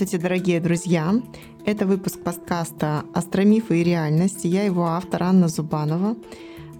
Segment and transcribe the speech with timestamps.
[0.00, 1.14] Здравствуйте, дорогие друзья!
[1.66, 4.44] Это выпуск подкаста «Астромифы и реальность».
[4.44, 6.16] Я его автор Анна Зубанова.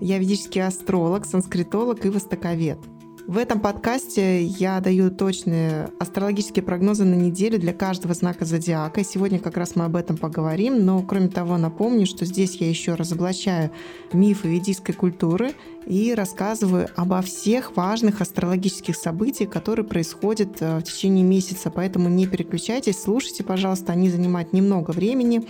[0.01, 2.79] Я ведический астролог, санскритолог и востоковед–
[3.31, 9.05] в этом подкасте я даю точные астрологические прогнозы на неделю для каждого знака зодиака.
[9.05, 10.85] Сегодня как раз мы об этом поговорим.
[10.85, 13.71] Но, кроме того, напомню, что здесь я еще разоблачаю
[14.13, 15.53] мифы ведийской культуры
[15.87, 21.71] и рассказываю обо всех важных астрологических событиях, которые происходят э, в течение месяца.
[21.71, 25.47] Поэтому не переключайтесь, слушайте, пожалуйста, они занимают немного времени,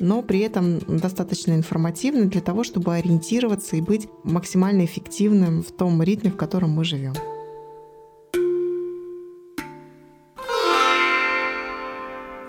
[0.00, 6.02] но при этом достаточно информативны для того, чтобы ориентироваться и быть максимально эффективным в том
[6.02, 7.14] ритме, в котором мы живем.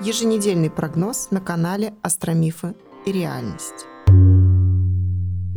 [0.02, 3.88] Еженедельный прогноз на канале Астромифы и реальность.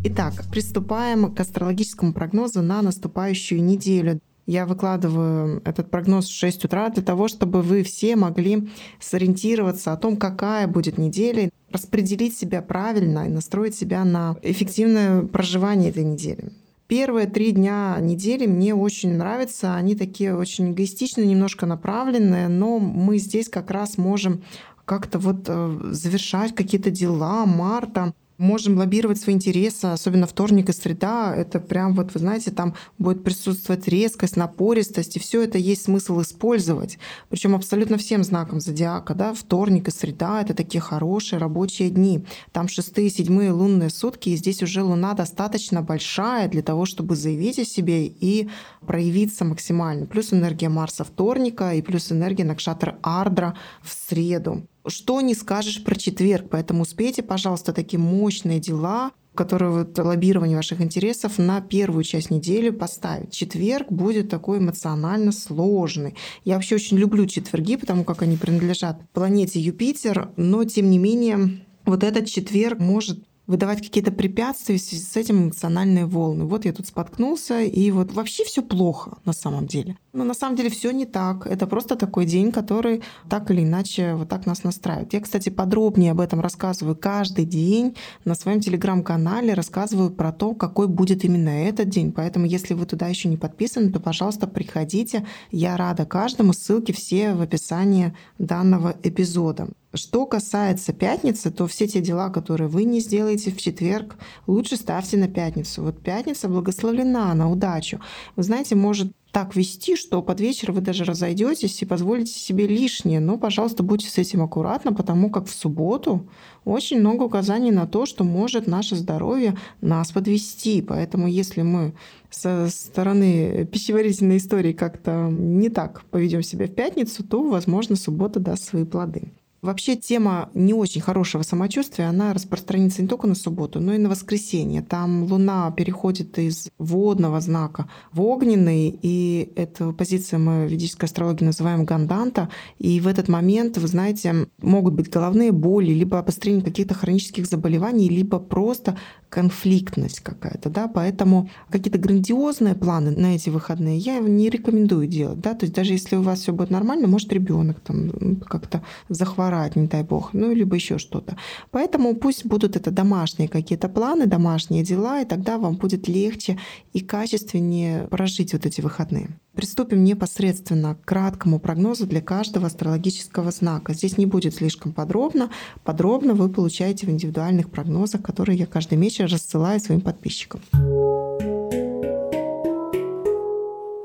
[0.04, 4.20] Итак, приступаем к астрологическому прогнозу на наступающую неделю.
[4.46, 8.68] Я выкладываю этот прогноз в 6 утра для того, чтобы вы все могли
[9.00, 15.90] сориентироваться о том, какая будет неделя, распределить себя правильно и настроить себя на эффективное проживание
[15.90, 16.52] этой недели.
[16.86, 19.74] Первые три дня недели мне очень нравятся.
[19.74, 24.42] Они такие очень эгоистичные, немножко направленные, но мы здесь как раз можем
[24.84, 31.34] как-то вот э, завершать какие-то дела марта, можем лоббировать свои интересы, особенно вторник и среда.
[31.36, 36.22] Это прям вот, вы знаете, там будет присутствовать резкость, напористость, и все это есть смысл
[36.22, 36.98] использовать.
[37.28, 42.24] Причем абсолютно всем знаком зодиака, да, вторник и среда— это такие хорошие рабочие дни.
[42.52, 47.58] Там шестые, седьмые лунные сутки, и здесь уже луна достаточно большая для того, чтобы заявить
[47.58, 48.48] о себе и
[48.86, 50.06] проявиться максимально.
[50.06, 55.94] Плюс энергия Марса вторника и плюс энергия Накшатра Ардра в среду что не скажешь про
[55.94, 56.48] четверг.
[56.50, 62.70] Поэтому успейте, пожалуйста, такие мощные дела, которые вот лоббирование ваших интересов на первую часть недели
[62.70, 63.32] поставить.
[63.32, 66.16] Четверг будет такой эмоционально сложный.
[66.44, 71.60] Я вообще очень люблю четверги, потому как они принадлежат планете Юпитер, но тем не менее
[71.84, 76.44] вот этот четверг может выдавать какие-то препятствия, в связи с этим эмоциональные волны.
[76.44, 79.96] Вот я тут споткнулся, и вот вообще все плохо на самом деле.
[80.12, 81.46] Но на самом деле все не так.
[81.46, 85.14] Это просто такой день, который так или иначе вот так нас настраивает.
[85.14, 90.86] Я, кстати, подробнее об этом рассказываю каждый день на своем телеграм-канале, рассказываю про то, какой
[90.86, 92.12] будет именно этот день.
[92.12, 95.26] Поэтому, если вы туда еще не подписаны, то, пожалуйста, приходите.
[95.50, 96.52] Я рада каждому.
[96.52, 99.68] Ссылки все в описании данного эпизода.
[99.94, 104.16] Что касается пятницы, то все те дела, которые вы не сделаете в четверг,
[104.46, 105.82] лучше ставьте на пятницу.
[105.82, 107.98] Вот пятница благословлена на удачу.
[108.36, 113.20] Вы знаете, может так вести, что под вечер вы даже разойдетесь и позволите себе лишнее.
[113.20, 116.28] Но, пожалуйста, будьте с этим аккуратно, потому как в субботу
[116.64, 120.82] очень много указаний на то, что может наше здоровье нас подвести.
[120.82, 121.94] Поэтому, если мы
[122.30, 128.64] со стороны пищеварительной истории как-то не так поведем себя в пятницу, то, возможно, суббота даст
[128.64, 129.32] свои плоды.
[129.60, 134.08] Вообще тема не очень хорошего самочувствия, она распространится не только на субботу, но и на
[134.08, 134.82] воскресенье.
[134.82, 141.44] Там Луна переходит из водного знака в огненный, и эту позицию мы в ведической астрологии
[141.44, 142.50] называем ганданта.
[142.78, 148.08] И в этот момент, вы знаете, могут быть головные боли, либо обострение каких-то хронических заболеваний,
[148.08, 148.96] либо просто
[149.28, 155.54] конфликтность какая-то, да, поэтому какие-то грандиозные планы на эти выходные я не рекомендую делать, да,
[155.54, 159.86] то есть даже если у вас все будет нормально, может ребенок там как-то захворать, не
[159.86, 161.36] дай бог, ну, либо еще что-то.
[161.70, 166.58] Поэтому пусть будут это домашние какие-то планы, домашние дела, и тогда вам будет легче
[166.92, 169.38] и качественнее прожить вот эти выходные.
[169.58, 173.92] Приступим непосредственно к краткому прогнозу для каждого астрологического знака.
[173.92, 175.50] Здесь не будет слишком подробно.
[175.82, 180.60] Подробно вы получаете в индивидуальных прогнозах, которые я каждый месяц рассылаю своим подписчикам.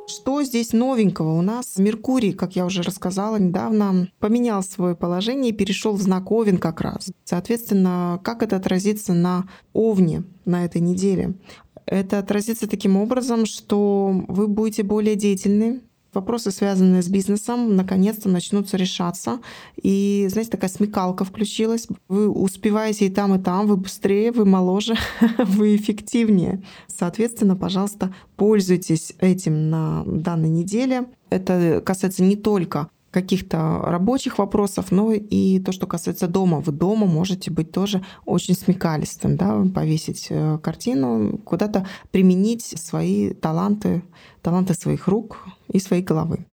[0.07, 1.37] Что здесь новенького?
[1.37, 6.31] У нас Меркурий, как я уже рассказала недавно, поменял свое положение и перешел в знак
[6.31, 7.11] Овен как раз.
[7.25, 11.35] Соответственно, как это отразится на Овне на этой неделе?
[11.85, 15.81] Это отразится таким образом, что вы будете более деятельны,
[16.13, 19.39] вопросы, связанные с бизнесом, наконец-то начнутся решаться.
[19.81, 21.87] И, знаете, такая смекалка включилась.
[22.07, 24.95] Вы успеваете и там, и там, вы быстрее, вы моложе,
[25.37, 26.61] вы эффективнее.
[26.87, 31.07] Соответственно, пожалуйста, пользуйтесь этим на данной неделе.
[31.29, 36.59] Это касается не только каких-то рабочих вопросов, но и то, что касается дома.
[36.59, 44.03] Вы дома можете быть тоже очень смекалистым, да, повесить э, картину, куда-то применить свои таланты,
[44.41, 45.37] таланты своих рук
[45.71, 46.45] и своей головы.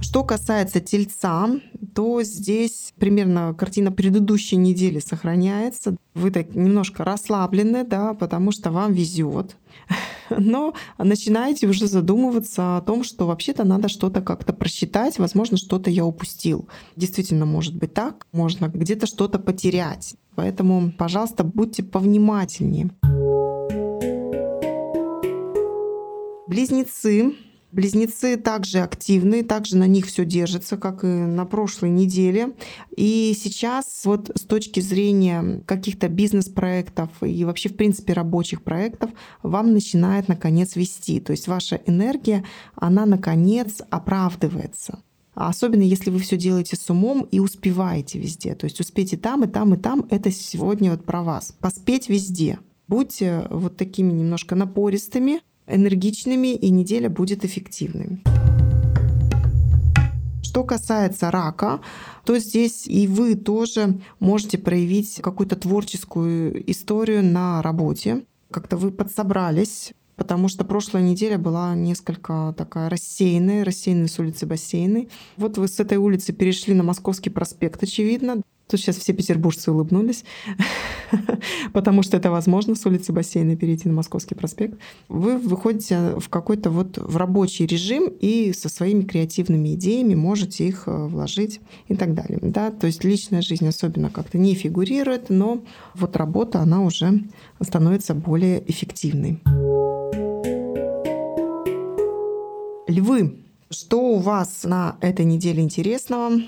[0.00, 1.48] Что касается тельца,
[1.94, 5.96] то здесь примерно картина предыдущей недели сохраняется.
[6.14, 9.56] Вы так немножко расслаблены, да, потому что вам везет.
[10.38, 16.04] но начинаете уже задумываться о том, что вообще-то надо что-то как-то просчитать, возможно, что-то я
[16.04, 16.68] упустил.
[16.96, 20.14] Действительно, может быть так, можно где-то что-то потерять.
[20.34, 22.90] Поэтому, пожалуйста, будьте повнимательнее.
[26.46, 27.34] Близнецы
[27.72, 32.52] Близнецы также активны, также на них все держится, как и на прошлой неделе.
[32.94, 39.10] И сейчас вот с точки зрения каких-то бизнес-проектов и вообще, в принципе, рабочих проектов,
[39.42, 41.18] вам начинает, наконец, вести.
[41.18, 45.02] То есть ваша энергия, она, наконец, оправдывается.
[45.34, 48.54] Особенно если вы все делаете с умом и успеваете везде.
[48.54, 51.54] То есть успеть и там, и там, и там— это сегодня вот про вас.
[51.58, 52.58] Поспеть везде.
[52.86, 55.40] Будьте вот такими немножко напористыми,
[55.72, 58.22] энергичными, и неделя будет эффективной.
[60.42, 61.80] Что касается рака,
[62.26, 68.24] то здесь и вы тоже можете проявить какую-то творческую историю на работе.
[68.50, 75.08] Как-то вы подсобрались, потому что прошлая неделя была несколько такая рассеянная, рассеянная с улицы Бассейной.
[75.38, 78.42] Вот вы с этой улицы перешли на Московский проспект, очевидно.
[78.72, 80.24] Тут сейчас все петербуржцы улыбнулись,
[81.74, 84.78] потому что это возможно с улицы бассейна перейти на Московский проспект.
[85.10, 90.84] Вы выходите в какой-то вот в рабочий режим и со своими креативными идеями можете их
[90.86, 92.38] э, вложить и так далее.
[92.40, 92.70] Да?
[92.70, 95.62] То есть личная жизнь особенно как-то не фигурирует, но
[95.94, 97.24] вот работа, она уже
[97.60, 99.38] становится более эффективной.
[102.88, 106.40] Львы, что у вас на этой неделе интересного?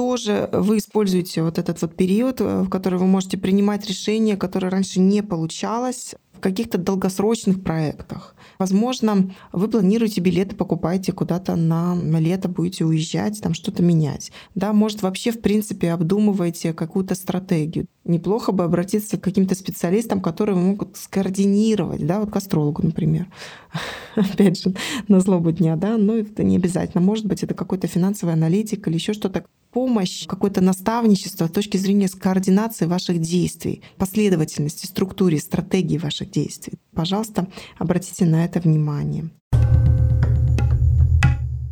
[0.00, 4.70] Тоже вы используете вот этот вот период, э, в который вы можете принимать решения, которые
[4.70, 8.34] раньше не получалось в каких-то долгосрочных проектах.
[8.58, 14.32] Возможно, вы планируете билеты, покупаете куда-то на, лето, будете уезжать, там что-то менять.
[14.54, 17.84] Да, может, вообще, в принципе, обдумываете какую-то стратегию.
[18.06, 23.26] Неплохо бы обратиться к каким-то специалистам, которые могут скоординировать, да, вот к астрологу, например.
[24.16, 24.74] Опять же,
[25.08, 27.02] на злобу дня, да, но это не обязательно.
[27.02, 32.08] Может быть, это какой-то финансовый аналитик или еще что-то, помощь, какое-то наставничество с точки зрения
[32.08, 36.74] координации ваших действий, последовательности, структуре, стратегии ваших действий.
[36.94, 37.46] Пожалуйста,
[37.78, 39.30] обратите на это внимание.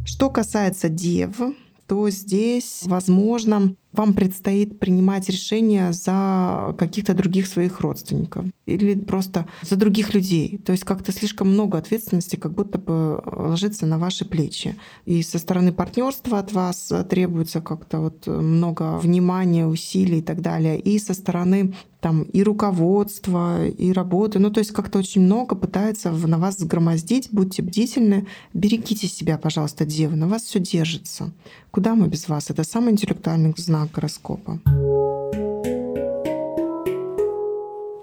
[0.05, 1.41] Что касается дев,
[1.87, 9.77] то здесь, возможно, вам предстоит принимать решения за каких-то других своих родственников или просто за
[9.77, 10.61] других людей.
[10.65, 14.77] То есть как-то слишком много ответственности как будто бы ложится на ваши плечи.
[15.07, 20.79] И со стороны партнерства от вас требуется как-то вот много внимания, усилий и так далее.
[20.79, 24.39] И со стороны там и руководства, и работы.
[24.39, 27.29] Ну, то есть как-то очень много пытается на вас сгромоздить.
[27.33, 28.27] Будьте бдительны.
[28.55, 30.15] Берегите себя, пожалуйста, девы.
[30.15, 31.33] На вас все держится.
[31.73, 32.51] Куда мы без вас?
[32.51, 34.61] Это самый интеллектуальный знак гороскопа.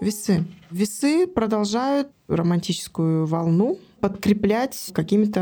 [0.01, 0.45] Весы.
[0.69, 5.39] Весы продолжают романтическую волну подкреплять какими-то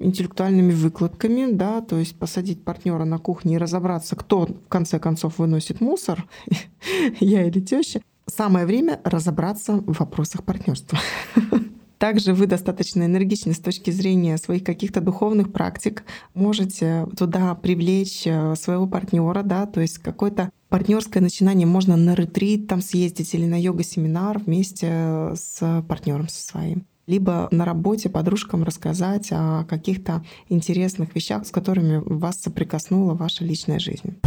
[0.00, 5.38] интеллектуальными выкладками, да, то есть посадить партнера на кухне и разобраться, кто в конце концов
[5.38, 6.26] выносит мусор,
[7.20, 8.00] я или теща.
[8.26, 10.98] Самое время разобраться в вопросах партнерства.
[11.98, 16.04] Также вы достаточно энергичны с точки зрения своих каких-то духовных практик.
[16.34, 22.68] Можете туда привлечь э, своего партнера, да, то есть какое-то партнерское начинание можно на ретрит
[22.68, 28.64] там съездить или на йога-семинар вместе э, с партнером со своим либо на работе подружкам
[28.64, 34.18] рассказать о каких-то интересных вещах, с которыми вас соприкоснула ваша личная жизнь.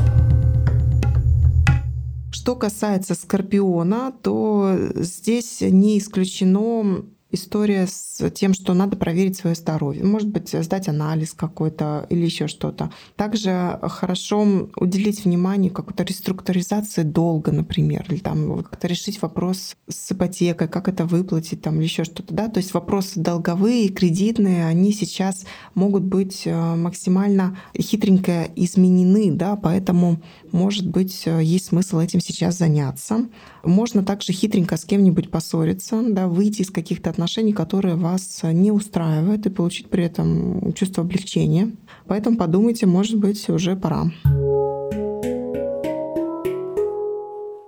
[2.31, 10.03] Что касается Скорпиона, то здесь не исключено история с тем, что надо проверить свое здоровье.
[10.03, 12.91] Может быть, сдать анализ какой-то или еще что-то.
[13.15, 20.67] Также хорошо уделить внимание какой-то реструктуризации долга, например, или там как-то решить вопрос с ипотекой,
[20.67, 22.33] как это выплатить там, или еще что-то.
[22.33, 22.47] Да?
[22.47, 25.45] То есть вопросы долговые, кредитные, они сейчас
[25.75, 29.55] могут быть э, максимально хитренько изменены, да?
[29.55, 30.21] поэтому,
[30.51, 33.27] может быть, э, есть смысл этим сейчас заняться.
[33.63, 39.45] Можно также хитренько с кем-нибудь поссориться, да, выйти из каких-то отношений, которые вас не устраивают,
[39.45, 41.71] и получить при этом чувство облегчения.
[42.07, 44.05] Поэтому подумайте, может быть, уже пора.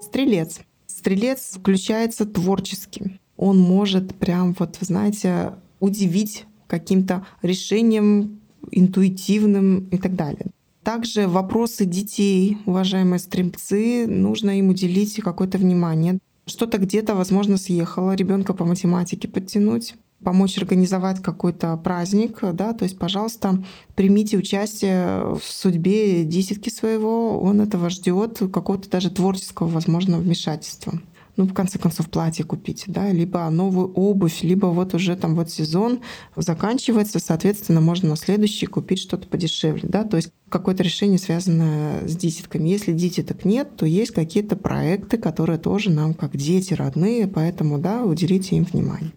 [0.02, 0.62] Стрелец.
[0.88, 3.20] Стрелец включается творчески.
[3.36, 8.40] Он может прям, вот, знаете, удивить каким-то решением
[8.72, 10.52] интуитивным и так далее.
[10.84, 16.20] Также вопросы детей, уважаемые стрельцы, нужно им уделить какое-то внимание.
[16.46, 22.98] Что-то где-то, возможно, съехало, ребенка по математике подтянуть помочь организовать какой-то праздник, да, то есть,
[22.98, 23.64] пожалуйста,
[23.96, 30.94] примите участие в судьбе десятки своего, он этого ждет, какого-то даже творческого, возможно, вмешательства.
[31.38, 35.50] Ну, в конце концов, платье купить, да, либо новую обувь, либо вот уже там вот
[35.50, 36.02] сезон
[36.36, 42.16] заканчивается, соответственно, можно на следующий купить что-то подешевле, да, то есть какое-то решение связанное с
[42.16, 42.70] дитятками.
[42.70, 48.04] Если дитяток нет, то есть какие-то проекты, которые тоже нам как дети родные, поэтому, да,
[48.04, 49.12] уделите им внимание.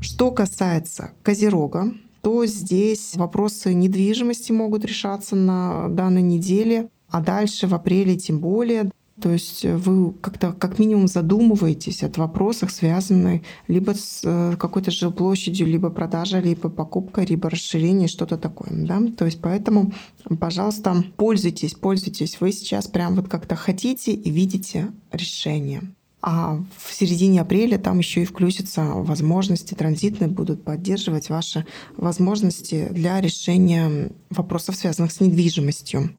[0.00, 7.74] Что касается Козерога, то здесь вопросы недвижимости могут решаться на данной неделе, а дальше в
[7.74, 8.90] апреле тем более.
[9.20, 15.66] То есть вы как-то как минимум задумываетесь о вопросах, связанных либо с э, какой-то жилплощадью,
[15.66, 18.70] либо продажей, либо покупкой, либо расширением, что-то такое.
[18.72, 19.00] Да?
[19.16, 19.92] То есть поэтому,
[20.38, 22.40] пожалуйста, пользуйтесь, пользуйтесь.
[22.40, 25.82] Вы сейчас прям вот как-то хотите и видите решение.
[26.20, 31.64] А в середине апреля там еще и включатся возможности транзитные, будут поддерживать ваши
[31.96, 36.10] возможности для решения вопросов, связанных с недвижимостью.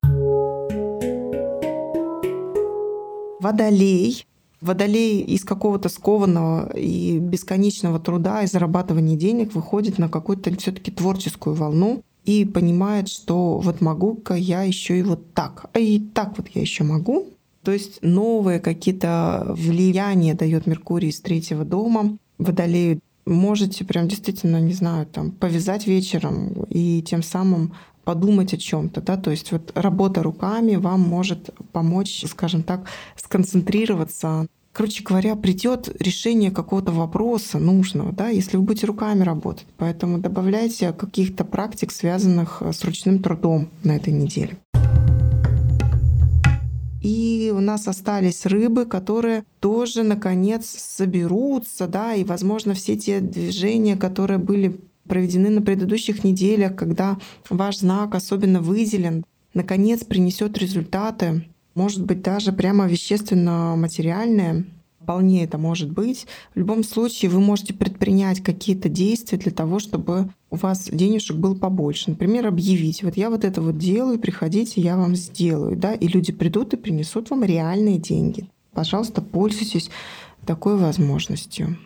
[3.39, 4.25] Водолей.
[4.60, 11.56] Водолей из какого-то скованного и бесконечного труда и зарабатывания денег выходит на какую-то все-таки творческую
[11.56, 16.48] волну и понимает, что вот могу-ка я еще и вот так, а и так вот
[16.53, 17.27] я еще могу.
[17.63, 22.17] То есть новые какие-то влияния дает Меркурий из третьего дома.
[22.38, 27.74] Водолею можете прям действительно, не знаю, там повязать вечером и тем самым
[28.07, 32.85] подумать о чем-то, да, то есть вот работа руками вам может помочь, скажем так,
[33.17, 34.47] сконцентрироваться.
[34.71, 39.65] Короче говоря, придет решение какого-то вопроса нужного, да, если вы будете руками работать.
[39.75, 44.57] Поэтому добавляйте каких-то практик, связанных с ручным трудом на этой неделе.
[47.01, 53.97] И у нас остались рыбы, которые тоже, наконец, соберутся, да, и, возможно, все те движения,
[53.97, 57.17] которые были проведены на предыдущих неделях, когда
[57.49, 64.65] ваш знак особенно выделен, наконец принесет результаты, может быть, даже прямо вещественно-материальные,
[65.07, 66.27] вполне это может быть.
[66.53, 71.55] В любом случае вы можете предпринять какие-то действия для того, чтобы у вас денежек было
[71.55, 72.09] побольше.
[72.09, 75.77] Например, объявить, вот я вот это вот делаю, приходите, я вам сделаю.
[75.77, 75.93] Да?
[75.93, 78.49] И люди придут и принесут вам реальные деньги.
[78.73, 79.89] Пожалуйста, пользуйтесь
[80.45, 81.77] такой возможностью.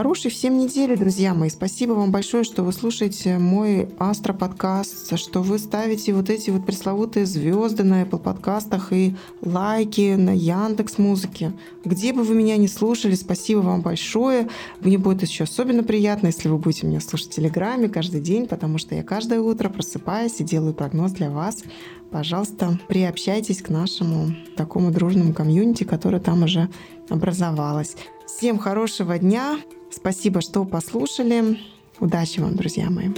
[0.00, 1.50] Хорошей всем недели, друзья мои.
[1.50, 6.64] Спасибо вам большое, что вы слушаете мой Астро подкаст, что вы ставите вот эти вот
[6.64, 11.52] пресловутые звезды на Apple подкастах и лайки на Яндекс Музыке.
[11.84, 14.48] Где бы вы меня не слушали, спасибо вам большое.
[14.80, 18.78] Мне будет еще особенно приятно, если вы будете меня слушать в Телеграме каждый день, потому
[18.78, 21.62] что я каждое утро просыпаюсь и делаю прогноз для вас.
[22.10, 26.70] Пожалуйста, приобщайтесь к нашему такому дружному комьюнити, которое там уже
[27.10, 27.96] образовалось.
[28.26, 29.58] Всем хорошего дня.
[29.90, 31.58] Спасибо, что послушали.
[31.98, 33.08] Удачи вам, друзья мои.